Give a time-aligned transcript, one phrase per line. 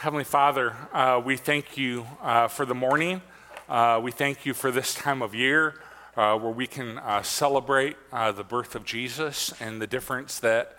[0.00, 3.22] Heavenly Father, uh, we thank you uh, for the morning.
[3.66, 5.80] Uh, we thank you for this time of year
[6.18, 10.76] uh, where we can uh, celebrate uh, the birth of Jesus and the difference that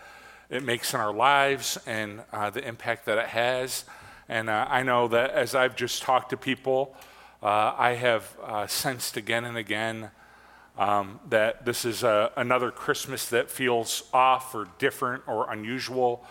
[0.51, 2.21] it makes in our lives and
[2.53, 3.85] the impact that it has.
[4.29, 6.95] And I know that as I've just talked to people,
[7.41, 8.37] I have
[8.69, 10.11] sensed again and again
[10.77, 16.23] um, that this is another Christmas that feels off or different or unusual.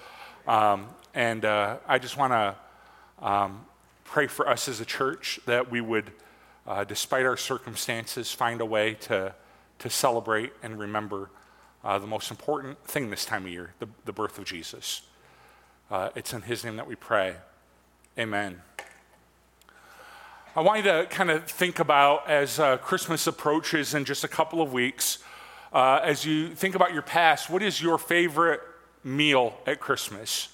[0.47, 2.55] Um, and I just want to
[3.21, 3.65] um,
[4.05, 6.13] pray for us as a church that we would,
[6.67, 9.35] uh, despite our circumstances, find a way to,
[9.79, 11.31] to celebrate and remember
[11.85, 15.03] uh, the most important thing this time of year the, the birth of Jesus.
[15.91, 17.37] Uh, it's in His name that we pray.
[18.19, 18.63] Amen.
[20.57, 24.29] I want you to kind of think about as uh, Christmas approaches in just a
[24.29, 25.19] couple of weeks,
[25.73, 28.63] uh, as you think about your past, what is your favorite
[29.05, 30.49] meal at Christmas?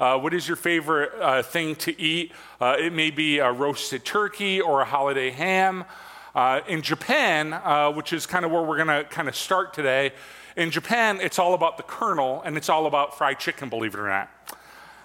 [0.00, 2.32] Uh, what is your favorite uh, thing to eat?
[2.60, 5.84] Uh, it may be a roasted turkey or a holiday ham.
[6.34, 9.72] Uh, in Japan, uh, which is kind of where we're going to kind of start
[9.72, 10.12] today,
[10.56, 14.00] in Japan, it's all about the Colonel and it's all about fried chicken, believe it
[14.00, 14.30] or not.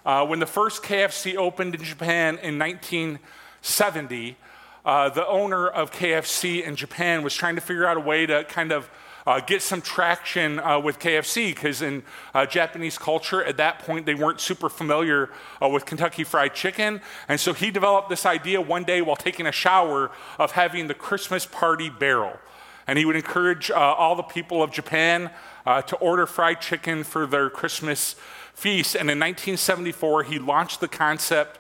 [0.04, 4.38] Uh, when the first KFC opened in Japan in 1970,
[4.86, 8.72] the owner of KFC in Japan was trying to figure out a way to kind
[8.72, 8.90] of
[9.30, 12.02] uh, get some traction uh, with KFC because in
[12.34, 15.30] uh, Japanese culture at that point they weren't super familiar
[15.62, 17.00] uh, with Kentucky Fried Chicken.
[17.28, 20.96] And so he developed this idea one day while taking a shower of having the
[20.96, 22.40] Christmas party barrel.
[22.88, 25.30] And he would encourage uh, all the people of Japan
[25.64, 28.16] uh, to order fried chicken for their Christmas
[28.56, 28.96] feast.
[28.96, 31.60] And in 1974, he launched the concept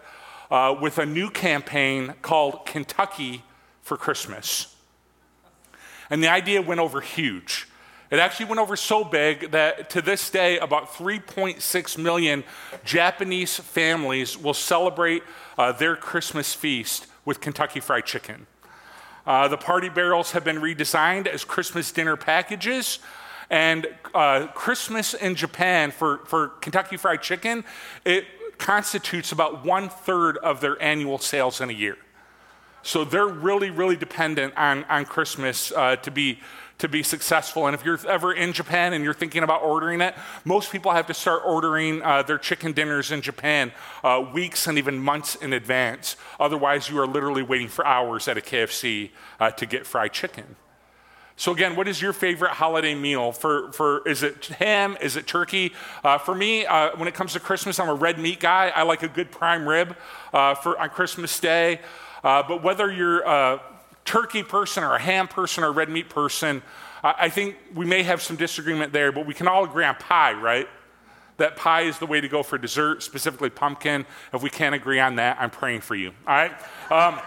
[0.81, 3.43] with a new campaign called Kentucky
[3.83, 4.75] for Christmas.
[6.09, 7.67] And the idea went over huge.
[8.11, 12.43] It actually went over so big that to this day, about 3.6 million
[12.83, 15.21] Japanese families will celebrate
[15.57, 18.47] uh, their Christmas feast with Kentucky Fried Chicken.
[19.27, 22.97] Uh, the party barrels have been redesigned as Christmas dinner packages.
[23.51, 27.63] And uh, Christmas in Japan for, for Kentucky Fried Chicken,
[28.05, 28.25] it
[28.57, 31.97] constitutes about one third of their annual sales in a year.
[32.83, 36.39] So they're really, really dependent on, on Christmas uh, to, be,
[36.77, 37.67] to be successful.
[37.67, 41.07] And if you're ever in Japan and you're thinking about ordering it, most people have
[41.07, 43.71] to start ordering uh, their chicken dinners in Japan
[44.03, 46.15] uh, weeks and even months in advance.
[46.39, 50.55] Otherwise, you are literally waiting for hours at a KFC uh, to get fried chicken.
[51.39, 53.31] So again, what is your favorite holiday meal?
[53.31, 54.97] For, for is it ham?
[54.99, 55.71] Is it turkey?
[56.03, 58.73] Uh, for me, uh, when it comes to Christmas, I'm a red meat guy.
[58.75, 59.95] I like a good prime rib
[60.33, 61.79] uh, for on Christmas Day.
[62.23, 63.61] Uh, but whether you're a
[64.05, 66.61] turkey person or a ham person or a red meat person,
[67.03, 70.33] I think we may have some disagreement there, but we can all agree on pie,
[70.33, 70.67] right?
[71.37, 74.05] That pie is the way to go for dessert, specifically pumpkin.
[74.33, 76.51] If we can't agree on that, I'm praying for you, all right?
[76.91, 77.19] Um,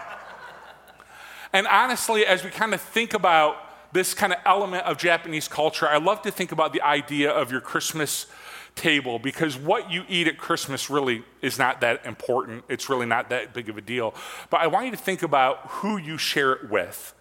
[1.53, 3.57] and honestly, as we kind of think about
[3.93, 7.51] this kind of element of Japanese culture, I love to think about the idea of
[7.51, 8.27] your Christmas
[8.75, 12.63] table because what you eat at Christmas really is not that important.
[12.69, 14.13] It's really not that big of a deal.
[14.49, 17.13] But I want you to think about who you share it with.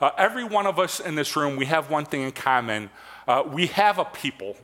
[0.00, 2.90] Uh, every one of us in this room, we have one thing in common.
[3.26, 4.56] Uh, we have a people,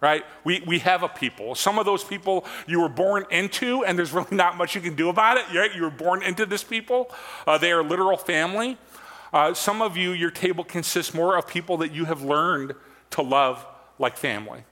[0.00, 0.24] right?
[0.44, 1.54] We, we have a people.
[1.54, 4.94] Some of those people you were born into, and there's really not much you can
[4.94, 5.74] do about it, right?
[5.74, 7.10] You were born into this people,
[7.46, 8.78] uh, they are literal family.
[9.32, 12.74] Uh, some of you, your table consists more of people that you have learned
[13.10, 13.66] to love
[13.98, 14.64] like family.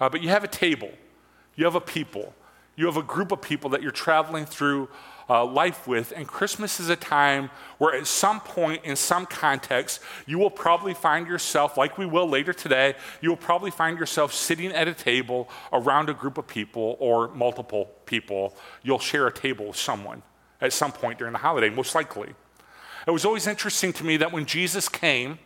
[0.00, 0.90] Uh, but you have a table,
[1.54, 2.34] you have a people,
[2.74, 4.88] you have a group of people that you're traveling through
[5.28, 6.12] uh, life with.
[6.16, 10.94] And Christmas is a time where, at some point, in some context, you will probably
[10.94, 14.94] find yourself, like we will later today, you will probably find yourself sitting at a
[14.94, 18.56] table around a group of people or multiple people.
[18.82, 20.22] You'll share a table with someone
[20.60, 22.34] at some point during the holiday, most likely.
[23.06, 25.38] It was always interesting to me that when Jesus came,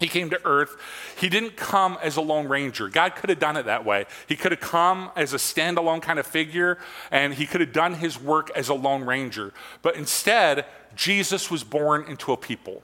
[0.00, 0.76] he came to earth.
[1.16, 2.88] He didn't come as a lone ranger.
[2.88, 4.06] God could have done it that way.
[4.26, 6.78] He could have come as a standalone kind of figure,
[7.10, 9.52] and he could have done his work as a lone ranger.
[9.82, 10.64] But instead,
[10.96, 12.82] Jesus was born into a people.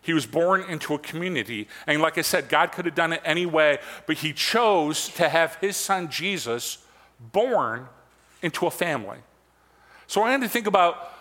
[0.00, 1.68] He was born into a community.
[1.86, 5.56] And like I said, God could have done it anyway, but he chose to have
[5.56, 6.78] his son Jesus
[7.32, 7.86] born
[8.40, 9.18] into a family.
[10.06, 11.12] So I had to think about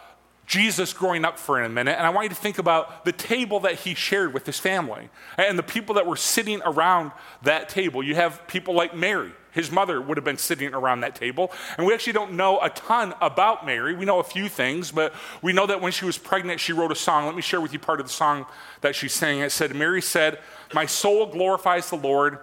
[0.46, 3.62] Jesus growing up for a minute, and I want you to think about the table
[3.62, 7.12] that he shared with his family and the people that were sitting around
[7.42, 8.04] that table.
[8.04, 9.32] You have people like Mary.
[9.52, 11.52] His mother would have been sitting around that table.
[11.78, 13.96] And we actually don't know a ton about Mary.
[13.96, 16.92] We know a few things, but we know that when she was pregnant, she wrote
[16.92, 17.26] a song.
[17.26, 18.46] Let me share with you part of the song
[18.82, 19.40] that she sang.
[19.40, 20.40] It said, Mary said,
[20.74, 22.40] My soul glorifies the Lord.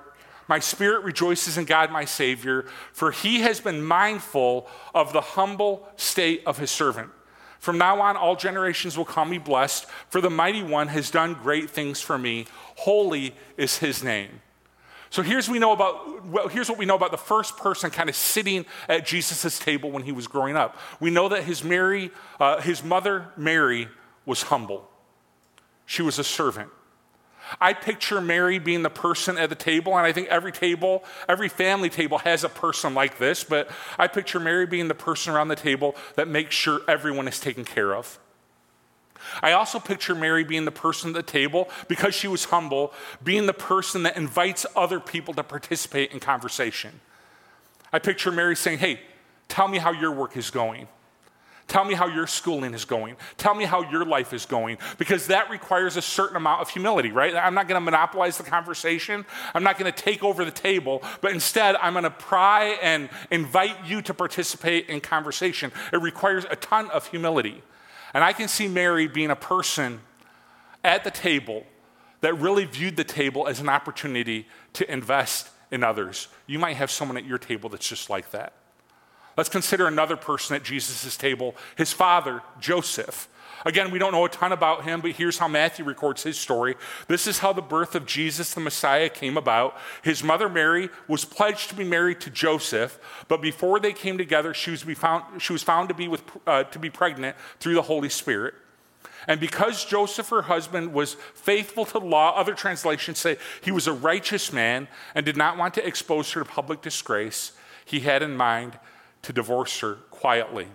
[0.49, 5.87] My spirit rejoices in God, my Savior, for he has been mindful of the humble
[5.97, 7.11] state of his servant.
[7.63, 11.35] From now on, all generations will call me blessed, for the mighty one has done
[11.35, 12.47] great things for me.
[12.75, 14.41] Holy is his name.
[15.11, 18.09] So here's, we know about, well, here's what we know about the first person kind
[18.09, 20.77] of sitting at Jesus' table when he was growing up.
[20.99, 22.11] We know that his, Mary,
[22.41, 23.87] uh, his mother, Mary,
[24.27, 24.91] was humble,
[25.87, 26.69] she was a servant.
[27.61, 31.49] I picture Mary being the person at the table, and I think every table, every
[31.49, 35.49] family table has a person like this, but I picture Mary being the person around
[35.49, 38.19] the table that makes sure everyone is taken care of.
[39.43, 43.47] I also picture Mary being the person at the table, because she was humble, being
[43.47, 47.01] the person that invites other people to participate in conversation.
[47.93, 49.01] I picture Mary saying, Hey,
[49.49, 50.89] tell me how your work is going.
[51.73, 53.17] Tell me how your schooling is going.
[53.39, 54.77] Tell me how your life is going.
[54.99, 57.35] Because that requires a certain amount of humility, right?
[57.35, 59.25] I'm not going to monopolize the conversation.
[59.55, 63.09] I'm not going to take over the table, but instead, I'm going to pry and
[63.31, 65.73] invite you to participate in conversation.
[65.95, 67.63] It requires a ton of humility.
[68.13, 70.01] And I can see Mary being a person
[70.85, 71.65] at the table
[72.21, 76.29] that really viewed the table as an opportunity to invest in others.
[76.47, 78.53] You might have someone at your table that's just like that.
[79.37, 83.29] Let's consider another person at Jesus' table, his father, Joseph.
[83.65, 86.75] Again, we don't know a ton about him, but here's how Matthew records his story.
[87.07, 89.77] This is how the birth of Jesus the Messiah came about.
[90.03, 92.99] His mother Mary was pledged to be married to Joseph,
[93.29, 96.65] but before they came together, she was, found, she was found to be, with, uh,
[96.65, 98.55] to be pregnant through the Holy Spirit.
[99.29, 103.93] And because Joseph, her husband, was faithful to law, other translations say he was a
[103.93, 107.53] righteous man and did not want to expose her to public disgrace,
[107.85, 108.79] he had in mind
[109.23, 110.67] to divorce her quietly.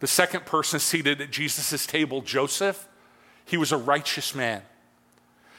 [0.00, 2.86] The second person seated at Jesus' table, Joseph,
[3.44, 4.62] he was a righteous man.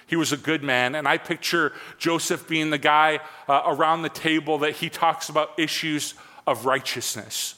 [0.05, 0.95] He was a good man.
[0.95, 5.59] And I picture Joseph being the guy uh, around the table that he talks about
[5.59, 6.13] issues
[6.45, 7.55] of righteousness.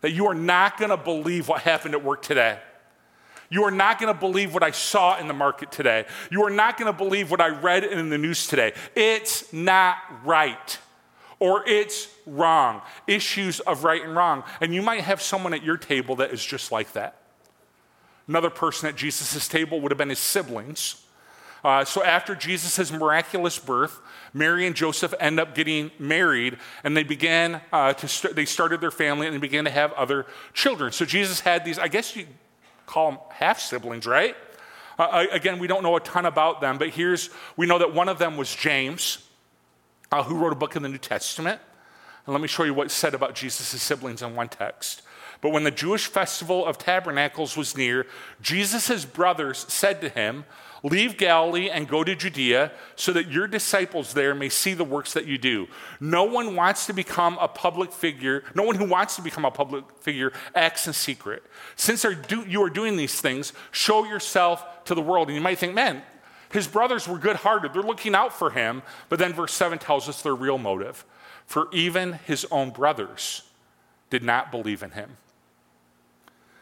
[0.00, 2.58] That you are not going to believe what happened at work today.
[3.48, 6.06] You are not going to believe what I saw in the market today.
[6.30, 8.72] You are not going to believe what I read in the news today.
[8.96, 10.78] It's not right
[11.38, 14.44] or it's wrong, issues of right and wrong.
[14.60, 17.16] And you might have someone at your table that is just like that.
[18.28, 21.02] Another person at Jesus' table would have been his siblings.
[21.62, 24.00] Uh, so after Jesus' miraculous birth,
[24.32, 28.80] Mary and Joseph end up getting married, and they began uh, to st- they started
[28.80, 30.92] their family and they began to have other children.
[30.92, 32.26] So Jesus had these, I guess you
[32.86, 34.36] call them half siblings, right?
[34.98, 38.08] Uh, again, we don't know a ton about them, but here's we know that one
[38.08, 39.25] of them was James
[40.12, 41.60] uh, who wrote a book in the New Testament.
[42.26, 45.02] And let me show you what's said about Jesus' siblings in one text.
[45.40, 48.06] But when the Jewish festival of tabernacles was near,
[48.40, 50.44] Jesus' brothers said to him,
[50.82, 55.14] Leave Galilee and go to Judea so that your disciples there may see the works
[55.14, 55.66] that you do.
[56.00, 59.50] No one wants to become a public figure, no one who wants to become a
[59.50, 61.42] public figure acts in secret.
[61.76, 65.28] Since you are doing these things, show yourself to the world.
[65.28, 66.02] And you might think, man,
[66.50, 68.82] his brothers were good hearted, they're looking out for him.
[69.08, 71.04] But then verse 7 tells us their real motive.
[71.46, 73.42] For even his own brothers
[74.10, 75.16] did not believe in him.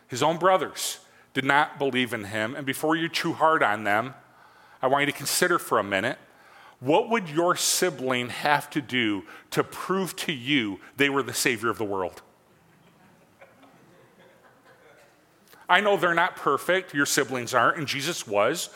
[0.09, 1.01] His own brothers
[1.33, 2.55] did not believe in him.
[2.55, 4.15] And before you chew hard on them,
[4.81, 6.19] I want you to consider for a minute
[6.81, 11.71] what would your sibling have to do to prove to you they were the Savior
[11.71, 12.21] of the world?
[15.67, 18.69] I know they're not perfect, your siblings aren't, and Jesus was.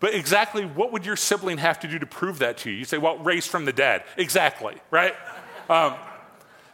[0.00, 2.76] But exactly what would your sibling have to do to prove that to you?
[2.76, 4.04] You say, well, raised from the dead.
[4.16, 5.14] Exactly, right?
[5.68, 5.94] Um,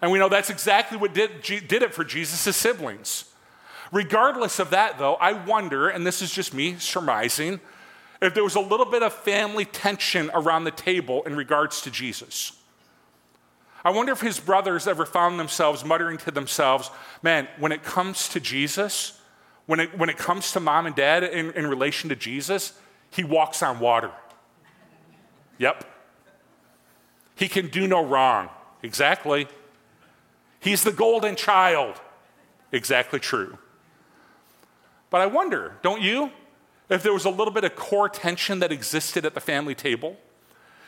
[0.02, 3.24] and we know that's exactly what did, did it for Jesus' siblings.
[3.92, 7.60] Regardless of that, though, I wonder, and this is just me surmising,
[8.22, 11.90] if there was a little bit of family tension around the table in regards to
[11.90, 12.52] Jesus.
[13.84, 16.90] I wonder if his brothers ever found themselves muttering to themselves,
[17.22, 19.18] man, when it comes to Jesus,
[19.66, 22.74] when it, when it comes to mom and dad in, in relation to Jesus,
[23.10, 24.10] he walks on water.
[25.58, 25.84] Yep.
[27.34, 28.48] He can do no wrong.
[28.82, 29.48] Exactly.
[30.58, 32.00] He's the golden child.
[32.72, 33.58] Exactly true.
[35.10, 36.30] But I wonder, don't you,
[36.88, 40.16] if there was a little bit of core tension that existed at the family table?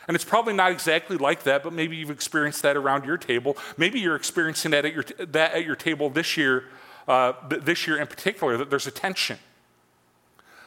[0.08, 3.56] And it's probably not exactly like that, but maybe you've experienced that around your table.
[3.76, 6.64] Maybe you're experiencing that at your, that at your table this year,
[7.06, 9.38] uh, this year in particular, that there's a tension.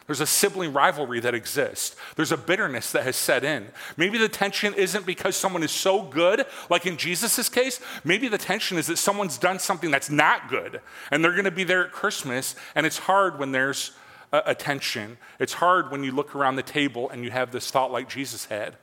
[0.08, 1.96] There's a sibling rivalry that exists.
[2.16, 3.68] There's a bitterness that has set in.
[3.98, 7.80] Maybe the tension isn't because someone is so good, like in Jesus' case.
[8.04, 11.52] Maybe the tension is that someone's done something that's not good, and they're going to
[11.52, 13.94] be there at Christmas, and it's hard when there's
[14.32, 15.18] a, a tension.
[15.40, 18.46] It's hard when you look around the table and you have this thought like Jesus
[18.46, 18.76] had.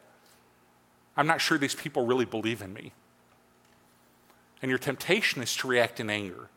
[1.17, 2.93] I'm not sure these people really believe in me.
[4.61, 6.49] And your temptation is to react in anger.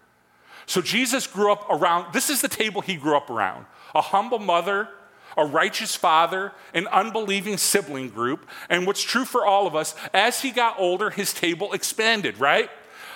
[0.66, 4.40] So Jesus grew up around, this is the table he grew up around a humble
[4.40, 4.90] mother,
[5.38, 8.46] a righteous father, an unbelieving sibling group.
[8.70, 12.70] And what's true for all of us, as he got older, his table expanded, right?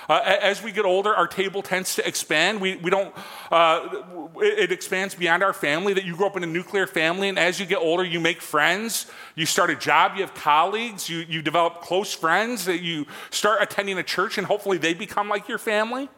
[0.07, 2.59] Uh, as we get older, our table tends to expand.
[2.59, 3.13] We, we don't,
[3.51, 3.89] uh,
[4.37, 7.37] it, it expands beyond our family, that you grow up in a nuclear family, and
[7.37, 9.05] as you get older, you make friends.
[9.35, 13.61] You start a job, you have colleagues, you, you develop close friends, that you start
[13.61, 16.09] attending a church, and hopefully they become like your family.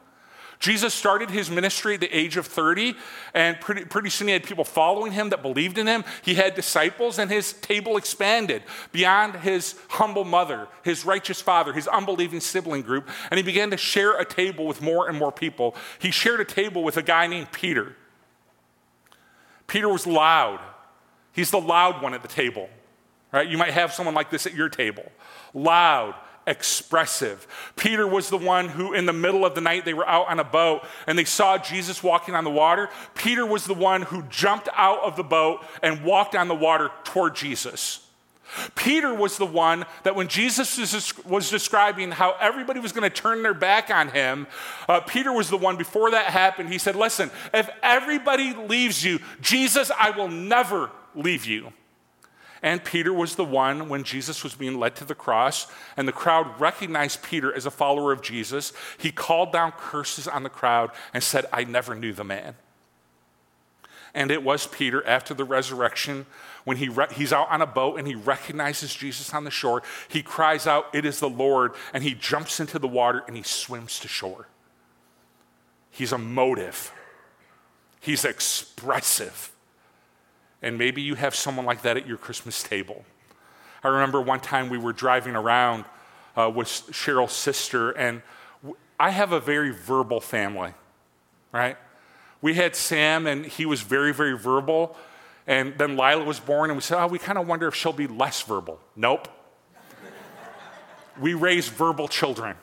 [0.61, 2.95] Jesus started his ministry at the age of 30,
[3.33, 6.05] and pretty, pretty soon he had people following him that believed in him.
[6.21, 11.87] He had disciples, and his table expanded beyond his humble mother, his righteous father, his
[11.87, 15.75] unbelieving sibling group, and he began to share a table with more and more people.
[15.97, 17.95] He shared a table with a guy named Peter.
[19.65, 20.59] Peter was loud.
[21.33, 22.69] He's the loud one at the table,
[23.31, 23.49] right?
[23.49, 25.11] You might have someone like this at your table.
[25.55, 26.13] Loud,
[26.47, 27.47] expressive.
[27.75, 30.39] Peter was the one who, in the middle of the night, they were out on
[30.39, 32.89] a boat and they saw Jesus walking on the water.
[33.15, 36.89] Peter was the one who jumped out of the boat and walked on the water
[37.03, 38.05] toward Jesus.
[38.75, 43.43] Peter was the one that when Jesus was describing how everybody was going to turn
[43.43, 44.47] their back on him,
[44.89, 46.69] uh, Peter was the one before that happened.
[46.69, 51.71] He said, Listen, if everybody leaves you, Jesus, I will never leave you.
[52.63, 56.11] And Peter was the one when Jesus was being led to the cross, and the
[56.11, 58.71] crowd recognized Peter as a follower of Jesus.
[58.99, 62.55] He called down curses on the crowd and said, I never knew the man.
[64.13, 66.25] And it was Peter after the resurrection
[66.65, 69.81] when he re- he's out on a boat and he recognizes Jesus on the shore.
[70.09, 71.73] He cries out, It is the Lord.
[71.93, 74.47] And he jumps into the water and he swims to shore.
[75.89, 76.91] He's emotive,
[77.99, 79.51] he's expressive.
[80.61, 83.03] And maybe you have someone like that at your Christmas table.
[83.83, 85.85] I remember one time we were driving around
[86.37, 88.21] uh, with Cheryl's sister, and
[88.99, 90.73] I have a very verbal family,
[91.51, 91.77] right?
[92.41, 94.95] We had Sam, and he was very, very verbal.
[95.47, 97.93] And then Lila was born, and we said, Oh, we kind of wonder if she'll
[97.93, 98.79] be less verbal.
[98.95, 99.27] Nope.
[101.19, 102.55] we raise verbal children.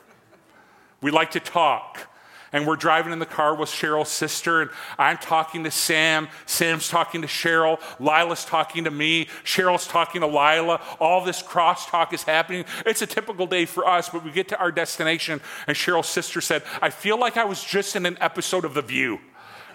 [1.01, 2.08] We like to talk
[2.51, 6.27] and we're driving in the car with Cheryl's sister, and I'm talking to Sam.
[6.45, 7.79] Sam's talking to Cheryl.
[7.99, 9.25] Lila's talking to me.
[9.43, 10.81] Cheryl's talking to Lila.
[10.99, 12.65] All this crosstalk is happening.
[12.85, 16.41] It's a typical day for us, but we get to our destination, and Cheryl's sister
[16.41, 19.19] said, I feel like I was just in an episode of The View,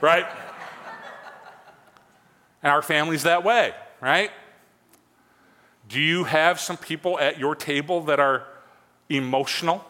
[0.01, 0.27] right?
[2.63, 4.31] and our family's that way, right?
[5.89, 8.45] Do you have some people at your table that are
[9.09, 9.85] emotional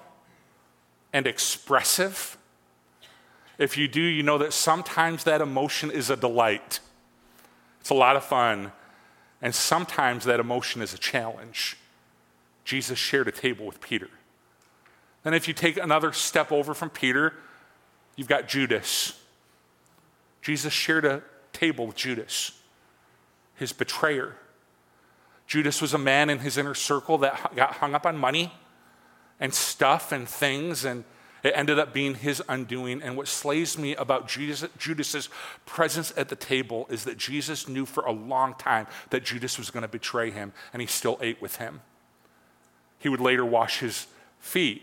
[1.12, 2.36] and expressive?
[3.58, 6.80] If you do, you know that sometimes that emotion is a delight.
[7.80, 8.73] It's a lot of fun.
[9.40, 11.76] And sometimes that emotion is a challenge.
[12.64, 14.08] Jesus shared a table with Peter.
[15.23, 17.34] Then, if you take another step over from Peter,
[18.16, 19.20] you've got Judas.
[20.42, 22.52] Jesus shared a table with Judas,
[23.54, 24.37] his betrayer.
[25.46, 28.52] Judas was a man in his inner circle that got hung up on money
[29.40, 31.04] and stuff and things and
[31.44, 33.02] it ended up being his undoing.
[33.02, 35.28] And what slays me about Jesus, Judas's
[35.66, 39.70] presence at the table is that Jesus knew for a long time that Judas was
[39.70, 41.82] going to betray him, and he still ate with him.
[42.98, 44.06] He would later wash his
[44.40, 44.82] feet.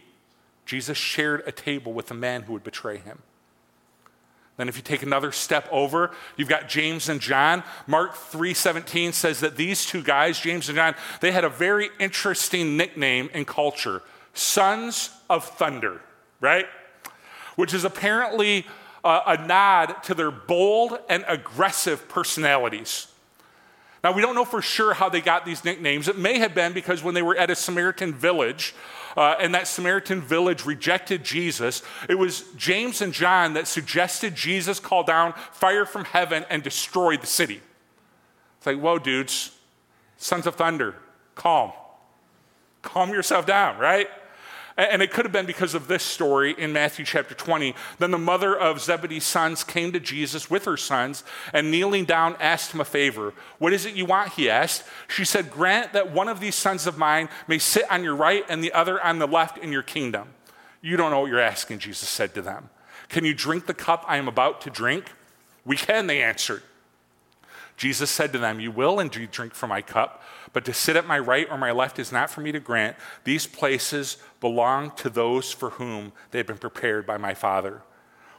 [0.67, 3.23] Jesus shared a table with the man who would betray him.
[4.57, 7.63] Then if you take another step over, you've got James and John.
[7.87, 12.77] Mark 3:17 says that these two guys, James and John, they had a very interesting
[12.77, 14.03] nickname in culture,
[14.33, 16.01] sons of thunder
[16.41, 16.65] right?
[17.55, 18.65] Which is apparently
[19.03, 23.07] a, a nod to their bold and aggressive personalities.
[24.03, 26.07] Now, we don't know for sure how they got these nicknames.
[26.07, 28.73] It may have been because when they were at a Samaritan village,
[29.15, 34.79] uh, and that Samaritan village rejected Jesus, it was James and John that suggested Jesus
[34.79, 37.61] call down fire from heaven and destroy the city.
[38.57, 39.51] It's like, whoa, dudes,
[40.17, 40.95] sons of thunder,
[41.35, 41.71] calm.
[42.81, 44.07] Calm yourself down, right?
[44.89, 47.75] And it could have been because of this story in Matthew chapter 20.
[47.99, 51.23] Then the mother of Zebedee's sons came to Jesus with her sons
[51.53, 53.35] and kneeling down asked him a favor.
[53.59, 54.33] What is it you want?
[54.33, 54.83] He asked.
[55.07, 58.43] She said, Grant that one of these sons of mine may sit on your right
[58.49, 60.29] and the other on the left in your kingdom.
[60.81, 62.71] You don't know what you're asking, Jesus said to them.
[63.07, 65.11] Can you drink the cup I am about to drink?
[65.63, 66.63] We can, they answered.
[67.77, 71.07] Jesus said to them, You will indeed drink from my cup, but to sit at
[71.07, 72.95] my right or my left is not for me to grant.
[73.23, 77.81] These places belong to those for whom they have been prepared by my Father.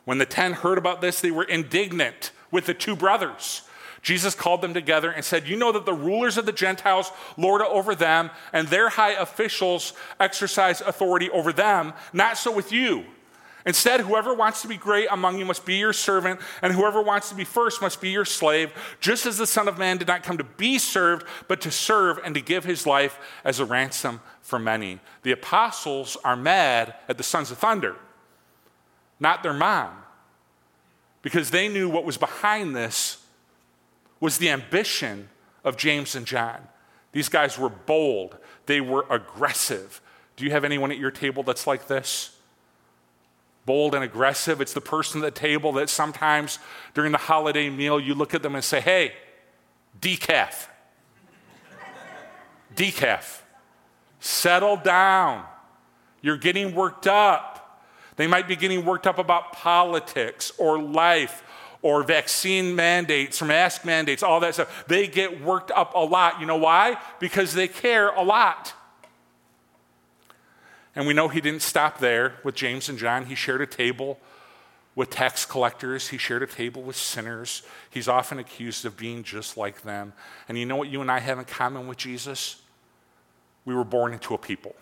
[0.04, 3.62] When the ten heard about this, they were indignant with the two brothers.
[4.02, 7.62] Jesus called them together and said, You know that the rulers of the Gentiles lord
[7.62, 11.92] over them, and their high officials exercise authority over them.
[12.12, 13.04] Not so with you.
[13.64, 17.28] Instead, whoever wants to be great among you must be your servant, and whoever wants
[17.28, 20.23] to be first must be your slave, just as the Son of Man did not
[20.23, 24.21] come to be served, but to serve and to give his life as a ransom
[24.40, 24.99] for many.
[25.23, 27.97] The apostles are mad at the sons of thunder,
[29.21, 29.92] not their mom,
[31.23, 33.25] because they knew what was behind this
[34.19, 35.28] was the ambition
[35.64, 36.69] of James and John.
[37.12, 40.00] These guys were bold, they were aggressive.
[40.37, 42.37] Do you have anyone at your table that's like this?
[43.64, 44.61] Bold and aggressive.
[44.61, 46.59] It's the person at the table that sometimes
[46.95, 49.12] during the holiday meal you look at them and say, hey,
[50.00, 50.66] decaf.
[52.75, 53.40] decaf.
[54.21, 55.45] Settle down.
[56.21, 57.83] You're getting worked up.
[58.16, 61.42] They might be getting worked up about politics or life
[61.83, 64.85] or vaccine mandates or mask mandates, all that stuff.
[64.87, 66.40] They get worked up a lot.
[66.40, 66.99] You know why?
[67.19, 68.73] Because they care a lot.
[70.95, 73.27] And we know he didn't stop there with James and John.
[73.27, 74.19] He shared a table
[74.95, 77.63] with tax collectors, he shared a table with sinners.
[77.89, 80.13] He's often accused of being just like them.
[80.49, 82.61] And you know what you and I have in common with Jesus?
[83.65, 84.75] We were born into a people.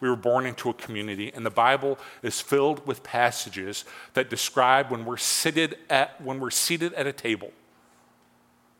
[0.00, 4.90] We were born into a community, and the Bible is filled with passages that describe
[4.90, 7.52] when we're seated at, when we're seated at a table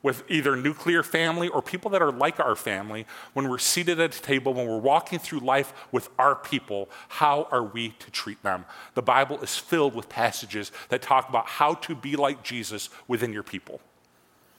[0.05, 4.15] with either nuclear family or people that are like our family, when we're seated at
[4.15, 8.41] a table, when we're walking through life with our people, how are we to treat
[8.43, 8.67] them?
[8.93, 13.33] The Bible is filled with passages that talk about how to be like Jesus within
[13.33, 13.81] your people.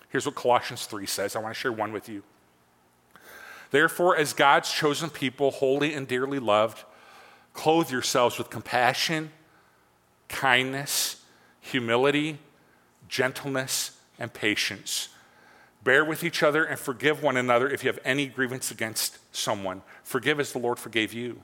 [0.10, 1.36] Here's what Colossians 3 says.
[1.36, 2.24] I want to share one with you.
[3.70, 6.84] Therefore, as God's chosen people, holy and dearly loved,
[7.54, 9.32] clothe yourselves with compassion,
[10.28, 11.22] kindness,
[11.62, 12.40] humility,
[13.08, 15.10] gentleness, and patience.
[15.86, 19.84] Bear with each other and forgive one another if you have any grievance against someone.
[20.04, 21.44] Forgive as the Lord forgave you.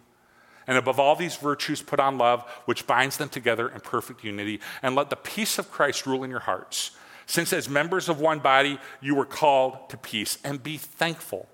[0.65, 4.59] And above all these virtues, put on love, which binds them together in perfect unity.
[4.81, 6.91] And let the peace of Christ rule in your hearts.
[7.27, 11.47] Since, as members of one body, you were called to peace, and be thankful.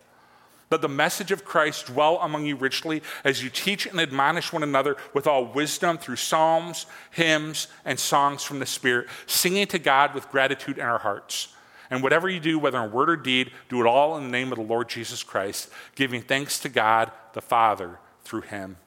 [0.71, 4.63] Let the message of Christ dwell among you richly as you teach and admonish one
[4.63, 10.13] another with all wisdom through psalms, hymns, and songs from the Spirit, singing to God
[10.15, 11.49] with gratitude in our hearts.
[11.89, 14.51] And whatever you do, whether in word or deed, do it all in the name
[14.51, 18.77] of the Lord Jesus Christ, giving thanks to God the Father through him.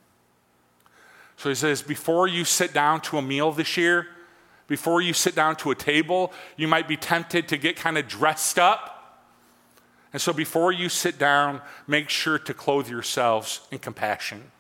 [1.37, 4.07] So he says, before you sit down to a meal this year,
[4.67, 8.07] before you sit down to a table, you might be tempted to get kind of
[8.07, 9.01] dressed up
[10.13, 14.51] and so before you sit down, make sure to clothe yourselves in compassion.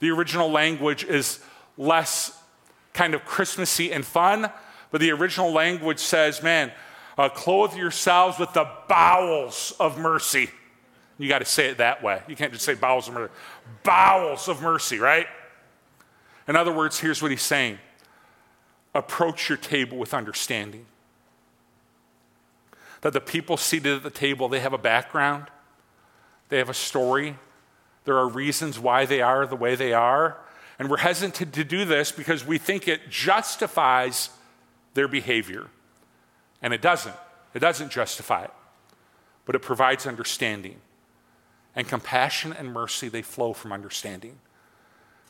[0.00, 1.40] The original language is
[1.76, 2.38] less
[2.92, 4.50] kind of Christmassy and fun,
[4.90, 6.72] but the original language says, man,
[7.18, 10.48] uh, clothe yourselves with the bowels of mercy.
[11.18, 12.22] You got to say it that way.
[12.28, 13.32] You can't just say bowels of mercy.
[13.82, 15.26] Bowels of mercy, right?
[16.46, 17.78] In other words, here's what he's saying
[18.94, 20.86] approach your table with understanding
[23.02, 25.46] that the people seated at the table, they have a background,
[26.48, 27.36] they have a story,
[28.04, 30.38] there are reasons why they are the way they are.
[30.78, 34.30] And we're hesitant to do this because we think it justifies
[34.94, 35.68] their behavior.
[36.62, 37.14] And it doesn't.
[37.54, 38.52] It doesn't justify it,
[39.46, 40.76] but it provides understanding.
[41.74, 44.38] And compassion and mercy, they flow from understanding.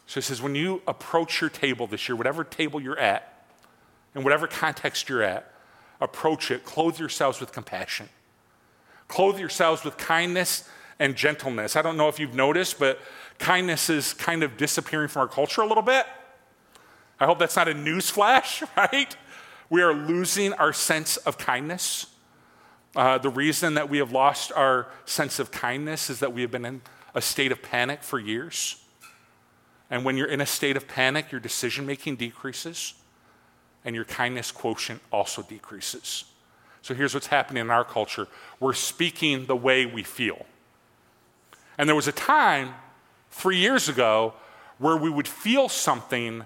[0.07, 3.45] So he says, when you approach your table this year, whatever table you're at,
[4.15, 5.53] in whatever context you're at,
[6.01, 8.09] approach it, clothe yourselves with compassion.
[9.07, 11.77] Clothe yourselves with kindness and gentleness.
[11.77, 12.99] I don't know if you've noticed, but
[13.39, 16.07] kindness is kind of disappearing from our culture a little bit.
[17.21, 19.17] I hope that's not a news flash, right?
[19.71, 22.07] We are losing our sense of kindness.
[22.97, 26.51] Uh, the reason that we have lost our sense of kindness is that we have
[26.51, 26.81] been in
[27.15, 28.83] a state of panic for years.
[29.91, 32.95] And when you're in a state of panic, your decision making decreases
[33.85, 36.25] and your kindness quotient also decreases.
[36.83, 38.29] So here's what's happening in our culture
[38.61, 40.47] we're speaking the way we feel.
[41.77, 42.75] And there was a time
[43.31, 44.35] three years ago
[44.79, 46.45] where we would feel something,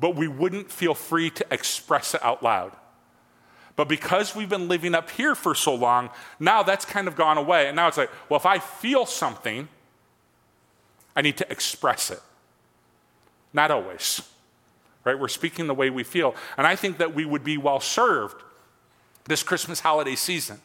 [0.00, 2.72] but we wouldn't feel free to express it out loud.
[3.76, 6.10] But because we've been living up here for so long,
[6.40, 7.68] now that's kind of gone away.
[7.68, 9.68] And now it's like, well, if I feel something,
[11.14, 12.20] I need to express it.
[13.52, 14.22] Not always
[15.04, 15.18] right?
[15.18, 16.34] We're speaking the way we feel.
[16.56, 18.42] And I think that we would be well served
[19.24, 20.60] this Christmas holiday season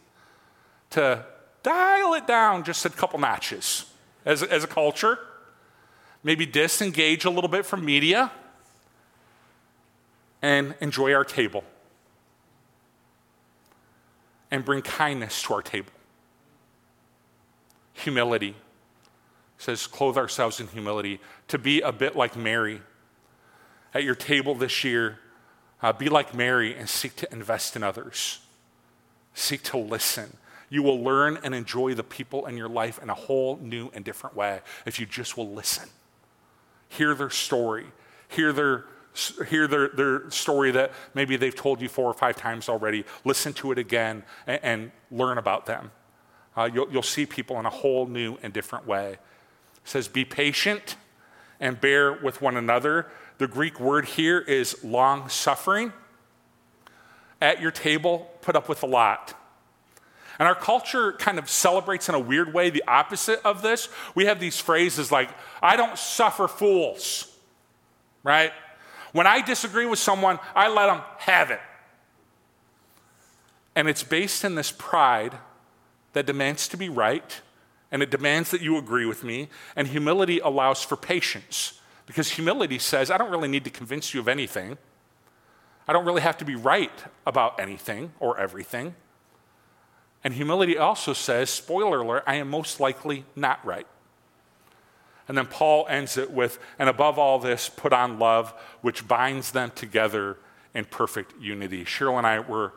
[0.92, 1.26] to
[1.64, 3.86] dial it down just a couple notches
[4.26, 5.20] as, as a culture,
[6.24, 8.32] maybe disengage a little bit from media,
[10.46, 11.64] and enjoy our table.
[14.52, 15.92] and bring kindness to our table.
[17.94, 18.56] Humility
[19.58, 22.82] says, clothe ourselves in humility, to be a bit like Mary.
[23.94, 25.20] At your table this year,
[25.82, 28.40] uh, be like Mary and seek to invest in others.
[29.34, 30.38] Seek to listen.
[30.70, 34.04] You will learn and enjoy the people in your life in a whole new and
[34.06, 35.90] different way if you just will listen.
[36.90, 37.88] Hear their story,
[38.28, 38.86] hear their
[39.50, 43.06] hear their, their story that maybe they've told you four or five times already.
[43.24, 45.92] Listen to it again and, and learn about them.
[46.56, 49.14] Uh, you'll, you'll see people in a whole new and different way.
[49.14, 49.20] It
[49.84, 50.96] says, Be patient
[51.60, 53.08] and bear with one another.
[53.38, 55.92] The Greek word here is long suffering.
[57.42, 59.34] At your table, put up with a lot.
[60.40, 63.90] And our culture kind of celebrates in a weird way the opposite of this.
[64.16, 65.30] We have these phrases like,
[65.62, 67.34] I don't suffer fools,
[68.24, 68.52] right?
[69.16, 71.62] When I disagree with someone, I let them have it.
[73.74, 75.38] And it's based in this pride
[76.12, 77.40] that demands to be right,
[77.94, 81.80] and it demands that you agree with me, and humility allows for patience.
[82.06, 84.78] Because humility says, I don't really need to convince you of anything.
[85.88, 86.92] I don't really have to be right
[87.26, 88.96] about anything or everything.
[90.26, 93.88] And humility also says, spoiler alert, I am most likely not right.
[95.28, 99.52] And then Paul ends it with, and above all this, put on love, which binds
[99.52, 100.38] them together
[100.74, 101.84] in perfect unity.
[101.84, 102.74] Cheryl and I were,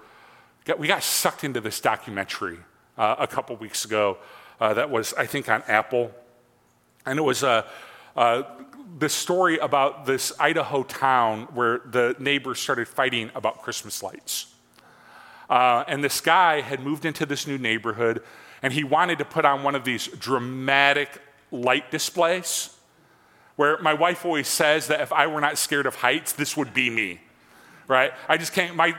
[0.79, 2.59] we got sucked into this documentary
[2.97, 4.19] uh, a couple weeks ago
[4.61, 6.11] uh, that was, I think, on Apple.
[7.05, 7.67] And it was a,
[8.17, 8.43] uh,
[8.99, 14.55] this story about this Idaho town where the neighbors started fighting about Christmas lights.
[15.51, 18.23] Uh, and this guy had moved into this new neighborhood
[18.63, 22.75] and he wanted to put on one of these dramatic light displays
[23.59, 26.73] where my wife always says that if I were not scared of heights, this would
[26.73, 27.21] be me,
[27.89, 28.13] right?
[28.29, 28.95] I just can't, my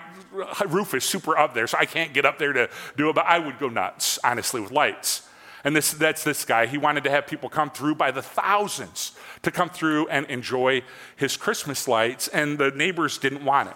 [0.68, 3.26] roof is super up there, so I can't get up there to do it, but
[3.26, 5.30] I would go nuts, honestly, with lights.
[5.64, 6.66] And this, that's this guy.
[6.66, 10.84] He wanted to have people come through by the thousands to come through and enjoy
[11.16, 13.76] his Christmas lights, and the neighbors didn't want it.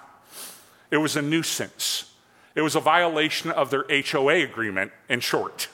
[0.91, 2.11] It was a nuisance.
[2.55, 5.69] It was a violation of their HOA agreement, in short.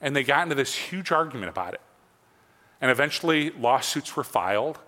[0.00, 1.80] And they got into this huge argument about it.
[2.80, 4.78] And eventually, lawsuits were filed.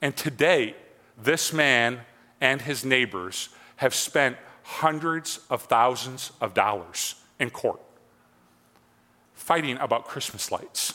[0.00, 0.74] And today,
[1.22, 2.00] this man
[2.40, 7.80] and his neighbors have spent hundreds of thousands of dollars in court
[9.34, 10.94] fighting about Christmas lights.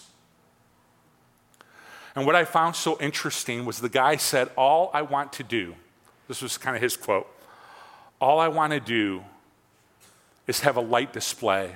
[2.16, 5.76] And what I found so interesting was the guy said, All I want to do,
[6.28, 7.28] this was kind of his quote,
[8.22, 9.24] all I want to do
[10.48, 11.76] is have a light display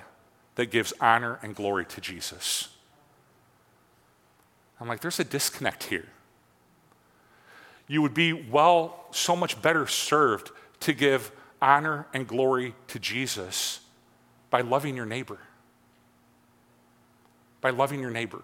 [0.59, 2.69] that gives honor and glory to Jesus.
[4.79, 6.07] I'm like, there's a disconnect here.
[7.87, 13.79] You would be well, so much better served to give honor and glory to Jesus
[14.49, 15.39] by loving your neighbor
[17.61, 18.41] by loving your neighbor.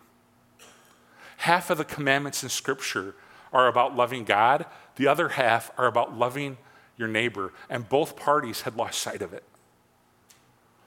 [1.37, 3.15] Half of the commandments in Scripture
[3.53, 6.57] are about loving God, the other half are about loving
[6.97, 9.43] your neighbor, and both parties had lost sight of it.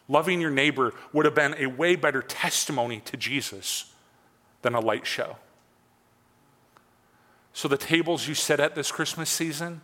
[0.09, 3.93] Loving your neighbor would have been a way better testimony to Jesus
[4.63, 5.37] than a light show.
[7.53, 9.83] So, the tables you sit at this Christmas season,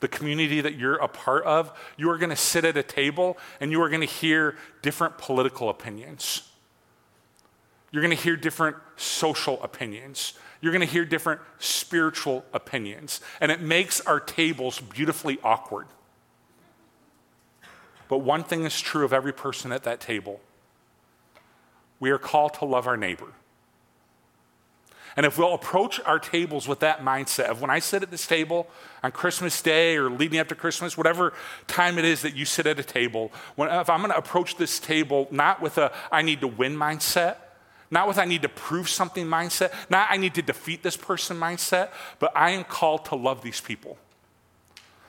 [0.00, 3.38] the community that you're a part of, you are going to sit at a table
[3.60, 6.48] and you are going to hear different political opinions.
[7.92, 10.32] You're going to hear different social opinions.
[10.60, 13.20] You're going to hear different spiritual opinions.
[13.40, 15.86] And it makes our tables beautifully awkward.
[18.12, 20.42] But one thing is true of every person at that table
[21.98, 23.28] we are called to love our neighbor.
[25.16, 28.26] And if we'll approach our tables with that mindset of when I sit at this
[28.26, 28.68] table
[29.02, 31.32] on Christmas Day or leading up to Christmas, whatever
[31.68, 34.56] time it is that you sit at a table, when, if I'm going to approach
[34.56, 37.36] this table not with a I need to win mindset,
[37.90, 41.38] not with I need to prove something mindset, not I need to defeat this person
[41.38, 43.96] mindset, but I am called to love these people.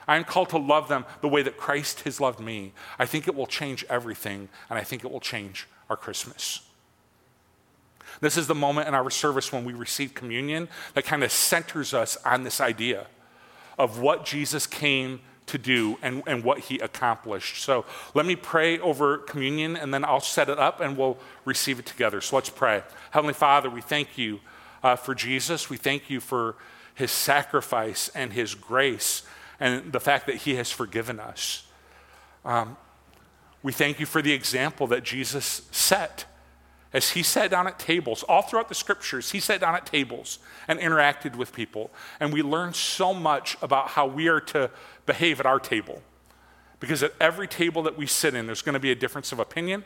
[0.08, 2.74] I am called to love them the way that Christ has loved me.
[3.00, 6.62] I think it will change everything, and I think it will change our Christmas.
[8.22, 11.94] This is the moment in our service when we receive communion that kind of centers
[11.94, 13.08] us on this idea
[13.78, 17.62] of what Jesus came to do and, and what he accomplished.
[17.62, 21.80] So let me pray over communion and then I'll set it up and we'll receive
[21.80, 22.22] it together.
[22.22, 22.84] So let's pray.
[23.12, 24.40] Heavenly Father, we thank you
[24.84, 25.70] uh, for Jesus.
[25.70, 26.56] We thank you for
[26.96, 29.24] his sacrifice and his grace
[29.64, 31.66] and the fact that he has forgiven us.
[32.44, 32.76] Um,
[33.64, 36.26] we thank you for the example that Jesus set
[36.94, 40.38] as he sat down at tables, all throughout the scriptures, he sat down at tables
[40.68, 41.92] and interacted with people.
[42.20, 44.70] And we learn so much about how we are to
[45.08, 46.04] behave at our table.
[46.80, 49.40] Because at every table that we sit in, there's going to be a difference of
[49.40, 49.84] opinion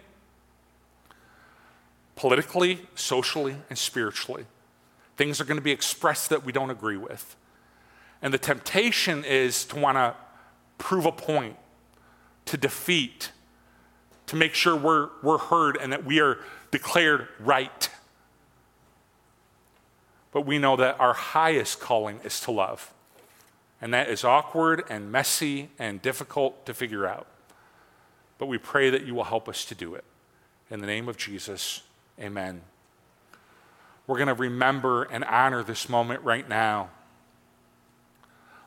[2.18, 4.46] politically, socially, and spiritually.
[5.18, 7.36] Things are going to be expressed that we don't agree with.
[8.22, 10.16] And the temptation is to want to
[10.78, 11.56] prove a point,
[12.46, 13.32] to defeat,
[14.28, 16.40] to make sure we're, we're heard and that we are
[16.72, 17.90] declared right.
[20.32, 22.94] But we know that our highest calling is to love.
[23.82, 27.28] And that is awkward and messy and difficult to figure out.
[28.38, 30.04] But we pray that you will help us to do it.
[30.70, 31.84] In the name of Jesus,
[32.20, 32.62] amen.
[34.06, 36.90] We're going to remember and honor this moment right now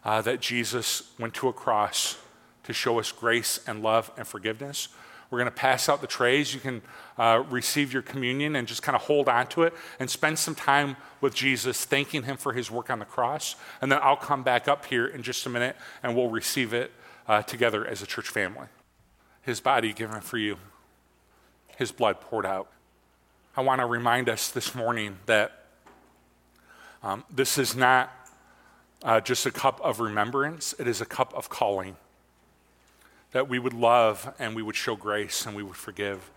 [0.04, 2.16] uh, that Jesus went to a cross
[2.64, 4.88] to show us grace and love and forgiveness.
[5.30, 6.52] We're going to pass out the trays.
[6.54, 6.82] You can
[7.16, 10.56] uh, receive your communion and just kind of hold on to it and spend some
[10.56, 13.54] time with Jesus, thanking him for his work on the cross.
[13.80, 16.90] And then I'll come back up here in just a minute and we'll receive it
[17.28, 18.66] uh, together as a church family.
[19.42, 20.56] His body given for you,
[21.76, 22.68] his blood poured out.
[23.56, 25.66] I want to remind us this morning that
[27.02, 28.10] um, this is not
[29.02, 31.96] uh, just a cup of remembrance, it is a cup of calling
[33.32, 36.30] that we would love and we would show grace and we would forgive,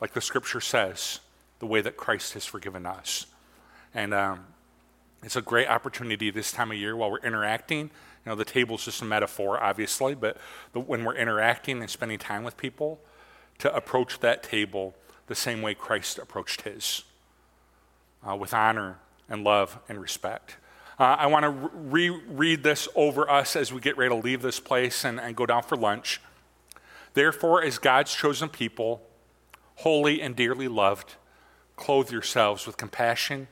[0.00, 1.20] like the scripture says,
[1.60, 3.26] the way that Christ has forgiven us.
[3.94, 4.46] And um,
[5.22, 7.90] it's a great opportunity this time of year while we're interacting.
[8.24, 10.36] You know, the table's just a metaphor, obviously, but
[10.72, 13.00] the, when we're interacting and spending time with people,
[13.58, 14.94] to approach that table
[15.26, 17.04] the same way Christ approached his,
[18.26, 20.56] uh, with honor and love and respect.
[21.00, 24.60] Uh, I want to reread this over us as we get ready to leave this
[24.60, 26.20] place and, and go down for lunch.
[27.14, 29.00] Therefore, as God's chosen people,
[29.76, 31.14] holy and dearly loved,
[31.74, 33.48] clothe yourselves with compassion,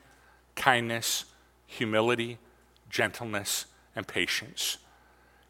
[0.56, 1.24] kindness,
[1.64, 2.36] humility,
[2.90, 3.64] gentleness,
[3.96, 4.76] and patience.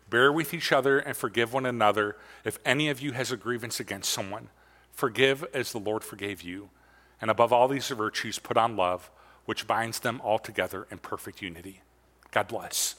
[0.08, 3.80] Bear with each other and forgive one another if any of you has a grievance
[3.80, 4.50] against someone.
[4.92, 6.70] Forgive as the Lord forgave you.
[7.20, 9.10] And above all these virtues, put on love,
[9.46, 11.82] which binds them all together in perfect unity.
[12.30, 12.97] God bless.